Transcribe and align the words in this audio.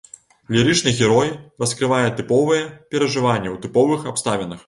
Лірычны 0.55 0.93
герой 1.01 1.29
раскрывае 1.65 2.07
тыповыя 2.21 2.63
перажыванні 2.95 3.49
ў 3.53 3.57
тыповых 3.67 4.11
абставінах. 4.13 4.59